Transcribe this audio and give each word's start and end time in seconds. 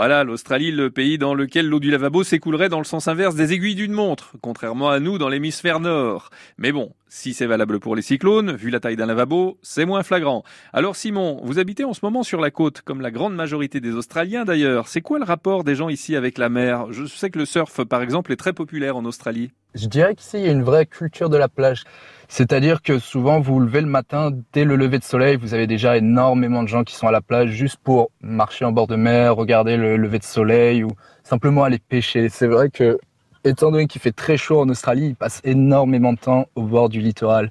Voilà, 0.00 0.24
l'Australie, 0.24 0.70
le 0.72 0.88
pays 0.88 1.18
dans 1.18 1.34
lequel 1.34 1.68
l'eau 1.68 1.78
du 1.78 1.90
lavabo 1.90 2.24
s'écoulerait 2.24 2.70
dans 2.70 2.78
le 2.78 2.84
sens 2.84 3.06
inverse 3.06 3.34
des 3.34 3.52
aiguilles 3.52 3.74
d'une 3.74 3.92
montre, 3.92 4.32
contrairement 4.40 4.88
à 4.88 4.98
nous 4.98 5.18
dans 5.18 5.28
l'hémisphère 5.28 5.78
nord. 5.78 6.30
Mais 6.56 6.72
bon, 6.72 6.94
si 7.10 7.34
c'est 7.34 7.46
valable 7.46 7.80
pour 7.80 7.96
les 7.96 8.02
cyclones, 8.02 8.52
vu 8.52 8.70
la 8.70 8.78
taille 8.78 8.94
d'un 8.94 9.06
lavabo, 9.06 9.58
c'est 9.62 9.84
moins 9.84 10.04
flagrant. 10.04 10.44
Alors 10.72 10.94
Simon, 10.94 11.40
vous 11.42 11.58
habitez 11.58 11.84
en 11.84 11.92
ce 11.92 12.00
moment 12.04 12.22
sur 12.22 12.40
la 12.40 12.52
côte, 12.52 12.82
comme 12.82 13.00
la 13.00 13.10
grande 13.10 13.34
majorité 13.34 13.80
des 13.80 13.94
Australiens 13.94 14.44
d'ailleurs. 14.44 14.86
C'est 14.86 15.00
quoi 15.00 15.18
le 15.18 15.24
rapport 15.24 15.64
des 15.64 15.74
gens 15.74 15.88
ici 15.88 16.14
avec 16.14 16.38
la 16.38 16.48
mer? 16.48 16.92
Je 16.92 17.04
sais 17.06 17.28
que 17.28 17.38
le 17.38 17.46
surf, 17.46 17.82
par 17.84 18.00
exemple, 18.02 18.32
est 18.32 18.36
très 18.36 18.52
populaire 18.52 18.96
en 18.96 19.04
Australie. 19.04 19.50
Je 19.74 19.88
dirais 19.88 20.14
qu'ici, 20.14 20.38
il 20.38 20.46
y 20.46 20.48
a 20.48 20.52
une 20.52 20.62
vraie 20.62 20.86
culture 20.86 21.28
de 21.28 21.36
la 21.36 21.48
plage. 21.48 21.82
C'est-à-dire 22.28 22.80
que 22.80 23.00
souvent, 23.00 23.40
vous 23.40 23.54
vous 23.54 23.60
levez 23.60 23.80
le 23.80 23.88
matin, 23.88 24.30
dès 24.52 24.64
le 24.64 24.76
lever 24.76 24.98
de 24.98 25.04
soleil, 25.04 25.36
vous 25.36 25.52
avez 25.52 25.66
déjà 25.66 25.96
énormément 25.96 26.62
de 26.62 26.68
gens 26.68 26.84
qui 26.84 26.94
sont 26.94 27.08
à 27.08 27.12
la 27.12 27.20
plage 27.20 27.50
juste 27.50 27.78
pour 27.82 28.10
marcher 28.20 28.64
en 28.64 28.70
bord 28.70 28.86
de 28.86 28.94
mer, 28.94 29.34
regarder 29.34 29.76
le 29.76 29.96
lever 29.96 30.20
de 30.20 30.24
soleil 30.24 30.84
ou 30.84 30.90
simplement 31.24 31.64
aller 31.64 31.80
pêcher. 31.80 32.28
C'est 32.28 32.46
vrai 32.46 32.70
que, 32.70 32.98
étant 33.44 33.70
donné 33.70 33.86
qu'il 33.86 34.00
fait 34.00 34.12
très 34.12 34.36
chaud 34.36 34.60
en 34.60 34.68
Australie, 34.68 35.08
ils 35.08 35.16
passent 35.16 35.40
énormément 35.44 36.12
de 36.12 36.18
temps 36.18 36.46
au 36.54 36.62
bord 36.62 36.88
du 36.88 37.00
littoral. 37.00 37.50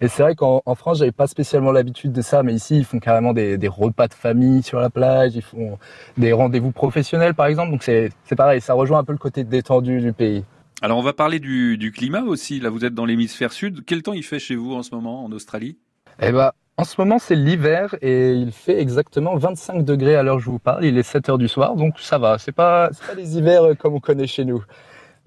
Et 0.00 0.06
c'est 0.06 0.22
vrai 0.22 0.36
qu'en 0.36 0.62
France, 0.76 0.98
j'avais 0.98 1.12
pas 1.12 1.26
spécialement 1.26 1.72
l'habitude 1.72 2.12
de 2.12 2.22
ça, 2.22 2.44
mais 2.44 2.54
ici, 2.54 2.78
ils 2.78 2.84
font 2.84 3.00
carrément 3.00 3.32
des, 3.32 3.58
des, 3.58 3.66
repas 3.66 4.06
de 4.06 4.14
famille 4.14 4.62
sur 4.62 4.78
la 4.78 4.90
plage, 4.90 5.34
ils 5.34 5.42
font 5.42 5.76
des 6.16 6.32
rendez-vous 6.32 6.70
professionnels, 6.70 7.34
par 7.34 7.46
exemple. 7.46 7.72
Donc 7.72 7.82
c'est 7.82 8.12
pareil, 8.36 8.60
ça 8.60 8.74
rejoint 8.74 9.00
un 9.00 9.04
peu 9.04 9.12
le 9.12 9.18
côté 9.18 9.42
détendu 9.42 10.00
du 10.00 10.12
pays. 10.12 10.44
Alors 10.80 10.98
on 10.98 11.02
va 11.02 11.12
parler 11.12 11.40
du, 11.40 11.76
du 11.76 11.90
climat 11.90 12.22
aussi. 12.22 12.60
Là, 12.60 12.70
vous 12.70 12.84
êtes 12.84 12.94
dans 12.94 13.04
l'hémisphère 13.04 13.52
sud. 13.52 13.82
Quel 13.84 14.02
temps 14.02 14.12
il 14.12 14.22
fait 14.22 14.38
chez 14.38 14.54
vous 14.54 14.74
en 14.74 14.84
ce 14.84 14.94
moment 14.94 15.24
en 15.24 15.32
Australie? 15.32 15.76
Eh 16.22 16.30
ben, 16.30 16.52
en 16.76 16.84
ce 16.84 16.94
moment 17.00 17.18
c'est 17.18 17.34
l'hiver 17.34 17.96
et 18.00 18.32
il 18.34 18.52
fait 18.52 18.80
exactement 18.80 19.36
25 19.36 19.84
degrés 19.84 20.14
à 20.14 20.22
l'heure 20.22 20.36
où 20.36 20.40
je 20.40 20.50
vous 20.50 20.60
parle. 20.60 20.84
Il 20.84 20.96
est 20.96 21.02
7 21.02 21.28
heures 21.30 21.38
du 21.38 21.48
soir, 21.48 21.74
donc 21.74 21.98
ça 21.98 22.18
va. 22.18 22.38
C'est 22.38 22.52
pas 22.52 22.90
pas 23.08 23.14
les 23.16 23.36
hivers 23.36 23.64
euh, 23.64 23.74
comme 23.74 23.94
on 23.94 24.00
connaît 24.00 24.28
chez 24.28 24.44
nous. 24.44 24.62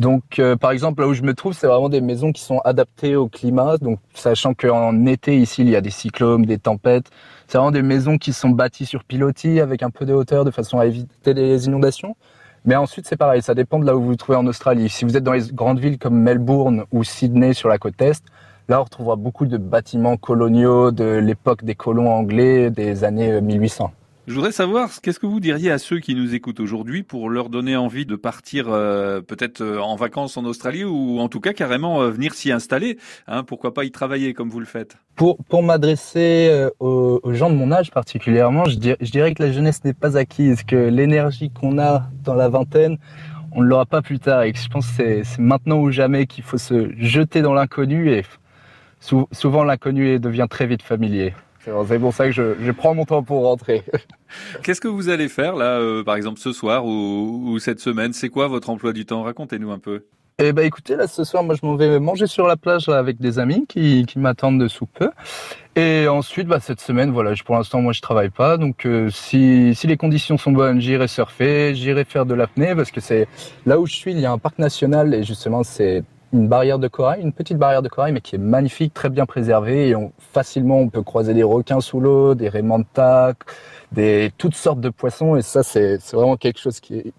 Donc, 0.00 0.38
euh, 0.38 0.56
par 0.56 0.70
exemple, 0.70 1.02
là 1.02 1.08
où 1.08 1.12
je 1.12 1.20
me 1.20 1.34
trouve, 1.34 1.52
c'est 1.52 1.66
vraiment 1.66 1.90
des 1.90 2.00
maisons 2.00 2.32
qui 2.32 2.40
sont 2.40 2.60
adaptées 2.60 3.16
au 3.16 3.28
climat. 3.28 3.76
Donc, 3.76 3.98
sachant 4.14 4.54
qu'en 4.54 5.04
été, 5.04 5.36
ici, 5.36 5.60
il 5.60 5.68
y 5.68 5.76
a 5.76 5.82
des 5.82 5.90
cyclones, 5.90 6.46
des 6.46 6.56
tempêtes. 6.56 7.10
C'est 7.46 7.58
vraiment 7.58 7.70
des 7.70 7.82
maisons 7.82 8.16
qui 8.16 8.32
sont 8.32 8.48
bâties 8.48 8.86
sur 8.86 9.04
pilotis 9.04 9.60
avec 9.60 9.82
un 9.82 9.90
peu 9.90 10.06
de 10.06 10.14
hauteur 10.14 10.46
de 10.46 10.50
façon 10.50 10.78
à 10.78 10.86
éviter 10.86 11.34
les 11.34 11.66
inondations. 11.66 12.16
Mais 12.64 12.76
ensuite, 12.76 13.06
c'est 13.06 13.18
pareil, 13.18 13.42
ça 13.42 13.54
dépend 13.54 13.78
de 13.78 13.84
là 13.84 13.94
où 13.94 14.00
vous 14.00 14.06
vous 14.06 14.16
trouvez 14.16 14.38
en 14.38 14.46
Australie. 14.46 14.88
Si 14.88 15.04
vous 15.04 15.18
êtes 15.18 15.24
dans 15.24 15.34
les 15.34 15.52
grandes 15.52 15.80
villes 15.80 15.98
comme 15.98 16.18
Melbourne 16.18 16.84
ou 16.92 17.04
Sydney 17.04 17.52
sur 17.52 17.68
la 17.68 17.76
côte 17.76 18.00
est, 18.00 18.24
là, 18.70 18.80
on 18.80 18.84
retrouvera 18.84 19.16
beaucoup 19.16 19.44
de 19.44 19.58
bâtiments 19.58 20.16
coloniaux 20.16 20.92
de 20.92 21.04
l'époque 21.04 21.62
des 21.62 21.74
colons 21.74 22.10
anglais 22.10 22.70
des 22.70 23.04
années 23.04 23.38
1800. 23.42 23.92
Je 24.30 24.34
voudrais 24.36 24.52
savoir, 24.52 25.00
qu'est-ce 25.02 25.18
que 25.18 25.26
vous 25.26 25.40
diriez 25.40 25.72
à 25.72 25.78
ceux 25.78 25.98
qui 25.98 26.14
nous 26.14 26.36
écoutent 26.36 26.60
aujourd'hui 26.60 27.02
pour 27.02 27.30
leur 27.30 27.48
donner 27.48 27.74
envie 27.74 28.06
de 28.06 28.14
partir 28.14 28.66
euh, 28.68 29.20
peut-être 29.20 29.60
euh, 29.60 29.80
en 29.80 29.96
vacances 29.96 30.36
en 30.36 30.44
Australie 30.44 30.84
ou 30.84 31.18
en 31.18 31.28
tout 31.28 31.40
cas 31.40 31.52
carrément 31.52 32.00
euh, 32.00 32.10
venir 32.10 32.34
s'y 32.34 32.52
installer 32.52 32.96
hein, 33.26 33.42
Pourquoi 33.42 33.74
pas 33.74 33.82
y 33.82 33.90
travailler 33.90 34.32
comme 34.32 34.48
vous 34.48 34.60
le 34.60 34.66
faites? 34.66 34.98
Pour, 35.16 35.64
m'adresser 35.64 36.68
aux, 36.78 37.20
gens 37.32 37.50
de 37.50 37.56
mon 37.56 37.72
âge 37.72 37.90
particulièrement, 37.90 38.66
je, 38.66 38.76
dir, 38.76 38.94
je 39.00 39.10
dirais 39.10 39.34
que 39.34 39.42
la 39.42 39.50
jeunesse 39.50 39.82
n'est 39.82 39.94
pas 39.94 40.16
acquise, 40.16 40.62
que 40.62 40.76
l'énergie 40.76 41.50
qu'on 41.50 41.80
a 41.80 42.04
dans 42.22 42.34
la 42.34 42.48
vingtaine, 42.48 42.98
on 43.50 43.62
ne 43.62 43.66
l'aura 43.66 43.84
pas 43.84 44.00
plus 44.00 44.20
tard 44.20 44.44
et 44.44 44.52
que 44.52 44.60
je 44.60 44.68
pense 44.68 44.86
que 44.92 45.24
c'est 45.24 45.38
maintenant 45.40 45.80
ou 45.80 45.90
jamais 45.90 46.26
qu'il 46.28 46.44
faut 46.44 46.56
se 46.56 46.92
jeter 46.98 47.42
dans 47.42 47.52
l'inconnu 47.52 48.12
et 48.12 48.24
sou, 49.00 49.26
souvent 49.32 49.64
l'inconnu 49.64 50.20
devient 50.20 50.46
très 50.48 50.68
vite 50.68 50.82
familier. 50.82 51.34
C'est 51.64 51.98
pour 51.98 52.14
ça 52.14 52.26
que 52.26 52.32
je, 52.32 52.54
je, 52.60 52.70
prends 52.72 52.94
mon 52.94 53.04
temps 53.04 53.22
pour 53.22 53.44
rentrer. 53.44 53.82
Qu'est-ce 54.62 54.80
que 54.80 54.88
vous 54.88 55.10
allez 55.10 55.28
faire 55.28 55.56
là, 55.56 55.78
euh, 55.78 56.02
par 56.02 56.16
exemple 56.16 56.40
ce 56.40 56.52
soir 56.52 56.86
ou, 56.86 57.50
ou 57.50 57.58
cette 57.58 57.80
semaine? 57.80 58.12
C'est 58.14 58.30
quoi 58.30 58.48
votre 58.48 58.70
emploi 58.70 58.92
du 58.92 59.04
temps? 59.04 59.22
Racontez-nous 59.22 59.70
un 59.70 59.78
peu. 59.78 60.06
Eh 60.42 60.54
ben 60.54 60.64
écoutez, 60.64 60.96
là 60.96 61.06
ce 61.06 61.22
soir, 61.22 61.42
moi 61.42 61.54
je 61.54 61.66
m'en 61.66 61.76
vais 61.76 62.00
manger 62.00 62.26
sur 62.26 62.46
la 62.46 62.56
plage 62.56 62.86
là, 62.88 62.96
avec 62.96 63.18
des 63.18 63.38
amis 63.38 63.66
qui, 63.68 64.06
qui 64.06 64.18
m'attendent 64.18 64.58
de 64.58 64.68
sous 64.68 64.86
peu. 64.86 65.10
Et 65.76 66.08
ensuite, 66.08 66.46
bah, 66.46 66.60
cette 66.60 66.80
semaine, 66.80 67.10
voilà, 67.10 67.34
pour 67.44 67.56
l'instant 67.56 67.82
moi 67.82 67.92
je 67.92 68.00
travaille 68.00 68.30
pas, 68.30 68.56
donc 68.56 68.86
euh, 68.86 69.10
si, 69.10 69.74
si 69.74 69.86
les 69.86 69.98
conditions 69.98 70.38
sont 70.38 70.52
bonnes, 70.52 70.80
j'irai 70.80 71.08
surfer, 71.08 71.74
j'irai 71.74 72.06
faire 72.06 72.24
de 72.24 72.32
l'apnée 72.32 72.74
parce 72.74 72.90
que 72.90 73.02
c'est 73.02 73.28
là 73.66 73.78
où 73.78 73.86
je 73.86 73.92
suis, 73.92 74.12
il 74.12 74.20
y 74.20 74.24
a 74.24 74.32
un 74.32 74.38
parc 74.38 74.58
national 74.58 75.12
et 75.12 75.24
justement 75.24 75.62
c'est 75.62 76.04
une 76.32 76.48
barrière 76.48 76.78
de 76.78 76.88
corail, 76.88 77.20
une 77.22 77.32
petite 77.32 77.58
barrière 77.58 77.82
de 77.82 77.88
corail, 77.88 78.12
mais 78.12 78.20
qui 78.20 78.36
est 78.36 78.38
magnifique, 78.38 78.94
très 78.94 79.08
bien 79.08 79.26
préservée. 79.26 79.88
Et 79.88 79.96
on, 79.96 80.12
facilement, 80.32 80.78
on 80.78 80.88
peut 80.88 81.02
croiser 81.02 81.34
des 81.34 81.42
requins 81.42 81.80
sous 81.80 82.00
l'eau, 82.00 82.34
des 82.34 82.48
raimentas, 82.48 83.34
des 83.92 84.32
toutes 84.38 84.54
sortes 84.54 84.80
de 84.80 84.90
poissons. 84.90 85.36
Et 85.36 85.42
ça, 85.42 85.62
c'est 85.62 85.98
vraiment 86.12 86.36
quelque 86.36 86.60
chose 86.60 86.80
qui, 86.80 87.12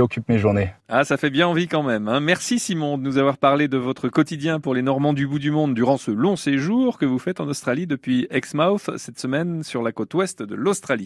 occupe 0.00 0.28
mes 0.28 0.38
journées. 0.38 0.72
Ah, 0.88 1.04
ça 1.04 1.16
fait 1.16 1.30
bien 1.30 1.46
envie 1.46 1.68
quand 1.68 1.82
même. 1.82 2.08
Hein. 2.08 2.20
Merci 2.20 2.58
Simon 2.58 2.98
de 2.98 3.02
nous 3.02 3.18
avoir 3.18 3.38
parlé 3.38 3.68
de 3.68 3.76
votre 3.76 4.08
quotidien 4.08 4.60
pour 4.60 4.74
les 4.74 4.82
Normands 4.82 5.12
du 5.12 5.26
bout 5.26 5.38
du 5.38 5.50
monde 5.50 5.74
durant 5.74 5.96
ce 5.96 6.10
long 6.10 6.36
séjour 6.36 6.98
que 6.98 7.06
vous 7.06 7.18
faites 7.18 7.40
en 7.40 7.46
Australie 7.46 7.86
depuis 7.86 8.26
Exmouth 8.30 8.90
cette 8.96 9.18
semaine 9.18 9.62
sur 9.62 9.82
la 9.82 9.92
côte 9.92 10.14
ouest 10.14 10.42
de 10.42 10.54
l'Australie. 10.54 11.00